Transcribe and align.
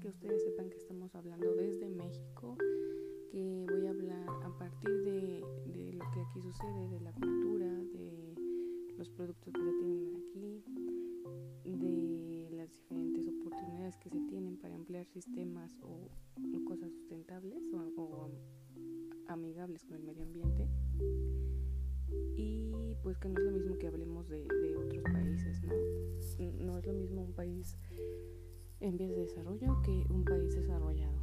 que 0.00 0.08
ustedes 0.08 0.42
sepan 0.42 0.70
que 0.70 0.76
estamos 0.76 1.14
hablando 1.14 1.54
desde 1.54 1.88
México, 1.88 2.56
que 3.30 3.64
voy 3.70 3.86
a 3.86 3.90
hablar 3.90 4.28
a 4.42 4.58
partir 4.58 4.90
de, 5.04 5.40
lo 5.94 6.04
que 6.10 6.20
aquí 6.20 6.40
sucede, 6.42 6.88
de 6.88 7.00
la 7.00 7.12
cultura, 7.12 7.66
de 7.66 8.34
los 8.96 9.08
productos 9.10 9.52
que 9.52 9.60
se 9.60 9.72
tienen 9.78 10.16
aquí, 10.16 10.64
de 11.64 12.48
las 12.56 12.72
diferentes 12.72 13.28
oportunidades 13.28 13.96
que 13.98 14.10
se 14.10 14.20
tienen 14.22 14.56
para 14.56 14.74
emplear 14.74 15.06
sistemas 15.06 15.72
o, 15.82 16.08
cosas 16.66 16.90
sustentables 16.92 17.62
o 17.72 18.30
amigables 19.28 19.84
con 19.84 19.96
el 19.96 20.02
medio 20.02 20.24
ambiente 20.24 20.68
en 28.80 28.96
vías 28.96 29.10
de 29.10 29.22
desarrollo 29.22 29.80
que 29.82 30.04
un 30.08 30.24
país 30.24 30.54
desarrollado. 30.54 31.18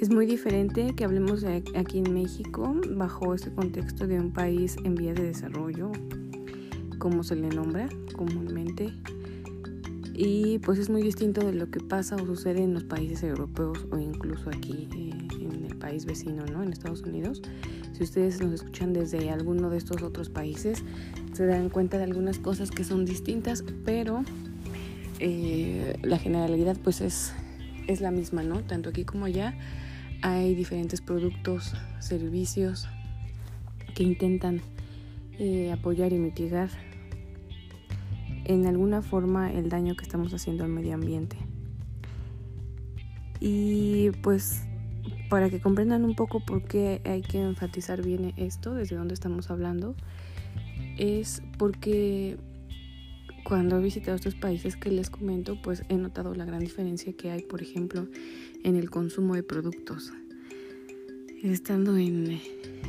Es 0.00 0.10
muy 0.10 0.26
diferente 0.26 0.94
que 0.94 1.04
hablemos 1.04 1.44
aquí 1.44 1.98
en 1.98 2.14
México 2.14 2.74
bajo 2.96 3.34
este 3.34 3.52
contexto 3.52 4.06
de 4.06 4.20
un 4.20 4.32
país 4.32 4.76
en 4.84 4.94
vías 4.94 5.16
de 5.16 5.24
desarrollo, 5.24 5.90
como 6.98 7.24
se 7.24 7.36
le 7.36 7.48
nombra 7.48 7.88
comúnmente, 8.16 8.92
y 10.14 10.58
pues 10.60 10.78
es 10.78 10.90
muy 10.90 11.02
distinto 11.02 11.44
de 11.46 11.52
lo 11.52 11.70
que 11.70 11.78
pasa 11.78 12.16
o 12.16 12.26
sucede 12.26 12.62
en 12.62 12.74
los 12.74 12.84
países 12.84 13.22
europeos 13.22 13.86
o 13.92 13.98
incluso 13.98 14.50
aquí 14.50 14.88
eh, 14.96 15.37
país 15.78 16.04
vecino, 16.04 16.44
¿no? 16.46 16.62
En 16.62 16.72
Estados 16.72 17.02
Unidos. 17.02 17.42
Si 17.92 18.02
ustedes 18.02 18.40
nos 18.40 18.52
escuchan 18.52 18.92
desde 18.92 19.30
alguno 19.30 19.70
de 19.70 19.78
estos 19.78 20.02
otros 20.02 20.28
países, 20.28 20.84
se 21.32 21.46
dan 21.46 21.68
cuenta 21.68 21.98
de 21.98 22.04
algunas 22.04 22.38
cosas 22.38 22.70
que 22.70 22.84
son 22.84 23.04
distintas, 23.04 23.64
pero 23.84 24.24
eh, 25.20 25.98
la 26.02 26.18
generalidad 26.18 26.76
pues 26.82 27.00
es, 27.00 27.32
es 27.86 28.00
la 28.00 28.10
misma, 28.10 28.42
¿no? 28.42 28.60
Tanto 28.60 28.90
aquí 28.90 29.04
como 29.04 29.24
allá 29.24 29.56
hay 30.22 30.54
diferentes 30.54 31.00
productos, 31.00 31.74
servicios 32.00 32.88
que 33.94 34.02
intentan 34.02 34.60
eh, 35.38 35.72
apoyar 35.72 36.12
y 36.12 36.18
mitigar 36.18 36.70
en 38.44 38.66
alguna 38.66 39.02
forma 39.02 39.52
el 39.52 39.68
daño 39.68 39.94
que 39.94 40.02
estamos 40.02 40.32
haciendo 40.32 40.64
al 40.64 40.70
medio 40.70 40.94
ambiente. 40.94 41.36
Y 43.40 44.10
pues 44.22 44.62
para 45.28 45.50
que 45.50 45.60
comprendan 45.60 46.04
un 46.04 46.14
poco 46.14 46.40
por 46.40 46.64
qué 46.64 47.00
hay 47.04 47.22
que 47.22 47.40
enfatizar 47.40 48.04
bien 48.04 48.32
esto, 48.36 48.74
desde 48.74 48.96
dónde 48.96 49.14
estamos 49.14 49.50
hablando, 49.50 49.94
es 50.96 51.42
porque 51.58 52.36
cuando 53.44 53.78
he 53.78 53.82
visitado 53.82 54.16
estos 54.16 54.34
países 54.34 54.76
que 54.76 54.90
les 54.90 55.10
comento, 55.10 55.60
pues 55.62 55.82
he 55.88 55.96
notado 55.96 56.34
la 56.34 56.44
gran 56.44 56.60
diferencia 56.60 57.12
que 57.14 57.30
hay, 57.30 57.42
por 57.42 57.62
ejemplo, 57.62 58.06
en 58.64 58.76
el 58.76 58.90
consumo 58.90 59.34
de 59.34 59.42
productos. 59.42 60.12
Estando 61.42 61.96
en, 61.96 62.40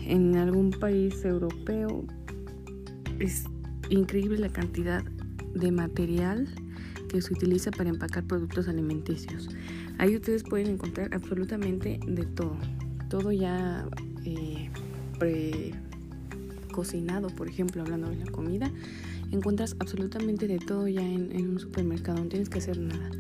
en 0.06 0.36
algún 0.36 0.72
país 0.72 1.24
europeo, 1.24 2.06
es 3.20 3.46
increíble 3.90 4.38
la 4.40 4.50
cantidad 4.50 5.04
de 5.54 5.72
material 5.72 6.48
que 7.10 7.22
se 7.22 7.34
utiliza 7.34 7.72
para 7.72 7.90
empacar 7.90 8.24
productos 8.24 8.70
alimenticios. 8.70 9.50
Ahí 9.98 10.16
ustedes 10.16 10.44
pueden 10.44 10.68
encontrar 10.68 11.14
absolutamente 11.14 12.00
de 12.08 12.24
todo, 12.24 12.56
todo 13.10 13.34
ya 13.34 13.86
eh, 14.24 14.70
pre 15.20 15.74
cocinado, 16.72 17.28
por 17.28 17.50
ejemplo, 17.50 17.82
hablando 17.82 18.10
de 18.10 18.16
la 18.16 18.32
comida, 18.32 18.72
encuentras 19.32 19.76
absolutamente 19.80 20.48
de 20.48 20.60
todo 20.60 20.88
ya 20.88 21.02
en, 21.02 21.50
un 21.50 21.60
supermercado, 21.60 22.20
no 22.24 22.30
tienes 22.30 22.48
que 22.48 22.60
hacer 22.60 22.80
nada. 22.80 23.12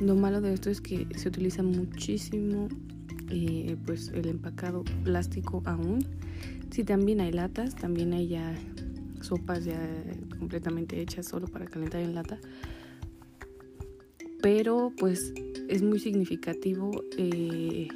lo 0.00 0.16
malo 0.16 0.42
de 0.42 0.52
esto 0.52 0.68
es 0.68 0.82
que 0.82 1.06
se 1.16 1.28
utiliza 1.28 1.62
muchísimo 1.62 2.68
eh, 3.30 3.76
pues 3.86 4.10
el 4.14 4.28
empacado 4.28 4.84
plástico 5.04 5.62
aún. 5.64 6.04
Si 6.70 6.84
también 6.84 7.20
hay 7.20 7.32
latas, 7.32 7.74
también 7.74 8.12
hay 8.12 8.28
ya 8.28 8.54
sopas 9.22 9.64
ya 9.64 9.78
completamente 10.38 11.00
hechas 11.00 11.26
solo 11.26 11.48
para 11.48 11.66
calentar 11.66 12.00
en 12.00 12.14
lata. 12.14 12.38
Pero 14.42 14.92
pues 14.98 15.32
es 15.68 15.82
muy 15.82 16.00
significativo 16.00 16.90
eh, 17.16 17.88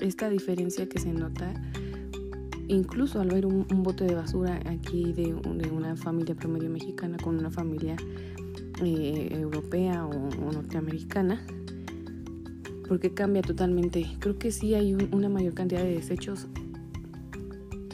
esta 0.00 0.28
diferencia 0.30 0.88
que 0.88 0.98
se 0.98 1.12
nota 1.12 1.52
incluso 2.68 3.20
al 3.20 3.28
ver 3.28 3.46
un, 3.46 3.66
bote 3.82 4.04
de 4.04 4.14
basura 4.14 4.60
aquí 4.66 5.12
de, 5.12 5.34
una 5.34 5.96
familia 5.96 6.34
promedio 6.34 6.70
mexicana 6.70 7.16
con 7.22 7.38
una 7.38 7.50
familia 7.50 7.96
eh, 8.82 9.28
europea 9.30 10.04
o, 10.04 10.52
norteamericana 10.52 11.44
porque 12.88 13.12
cambia 13.14 13.42
totalmente 13.42 14.06
creo 14.18 14.38
que 14.38 14.50
sí 14.50 14.74
hay 14.74 14.94
una 14.94 15.28
mayor 15.28 15.54
cantidad 15.54 15.82
de 15.82 15.94
desechos 15.94 16.46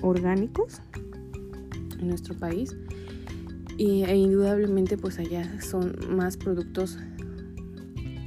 orgánicos 0.02 0.80
nuestro 2.08 2.34
país 2.34 2.76
y, 3.78 4.04
e 4.04 4.16
indudablemente 4.16 4.96
pues 4.98 5.18
allá 5.18 5.60
son 5.60 5.96
más 6.10 6.36
productos 6.36 6.98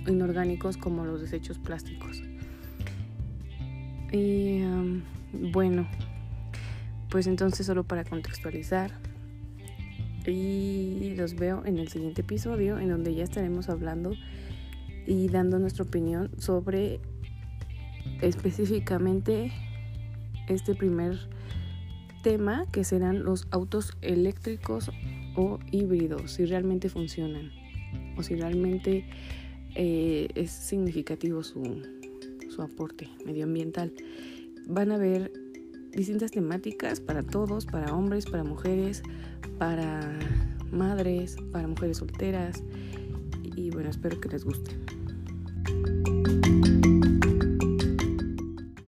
inorgánicos 0.08 0.78
como 0.78 1.06
los 1.06 1.22
desechos 1.22 1.58
plásticos. 1.60 2.22
Y 4.12 4.62
bueno, 5.34 5.88
pues 7.10 7.28
entonces 7.28 7.66
solo 7.66 7.84
para 7.84 8.04
contextualizar 8.04 8.92
y 10.28 11.14
los 11.16 11.36
veo 11.36 11.64
en 11.66 11.78
el 11.78 11.88
siguiente 11.88 12.22
episodio 12.22 12.80
en 12.80 12.90
donde 12.90 13.14
ya 13.14 13.24
estaremos 13.24 13.70
hablando 13.70 14.14
y 15.06 15.28
dando 15.28 15.60
nuestra 15.60 15.84
opinión 15.84 16.32
sobre 16.40 17.00
específicamente 18.22 19.52
este 20.48 20.76
primer 20.76 21.18
tema 22.26 22.66
que 22.72 22.84
serán 22.84 23.24
los 23.24 23.48
autos 23.52 23.96
eléctricos 24.02 24.90
o 25.36 25.60
híbridos, 25.72 26.32
si 26.32 26.46
realmente 26.46 26.90
funcionan 26.90 27.52
o 28.18 28.24
si 28.24 28.34
realmente 28.34 29.06
eh, 29.76 30.28
es 30.34 30.50
significativo 30.50 31.44
su, 31.44 31.84
su 32.50 32.64
aporte 32.64 33.08
medioambiental. 33.28 33.94
Van 34.68 34.92
a 34.92 34.96
haber 34.96 35.32
distintas 35.92 36.32
temáticas 36.32 37.00
para 37.00 37.22
todos, 37.22 37.68
para 37.68 37.94
hombres, 37.94 38.26
para 38.26 38.44
mujeres, 38.44 39.04
para 39.60 40.18
madres, 40.72 41.38
para 41.52 41.68
mujeres 41.68 41.98
solteras 41.98 42.64
y 43.56 43.70
bueno, 43.70 43.92
espero 43.92 44.20
que 44.20 44.30
les 44.30 44.44
guste. 44.44 44.72